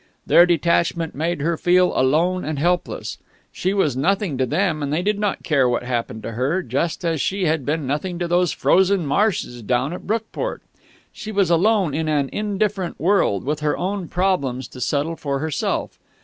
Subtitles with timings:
[0.25, 3.19] Their detachment made her feel alone and helpless.
[3.51, 7.05] She was nothing to them and they did not care what happened to her, just
[7.05, 10.63] as she had been nothing to those frozen marshes down at Brookport.
[11.11, 15.99] She was alone in an indifferent world, with her own problems to settle for herself.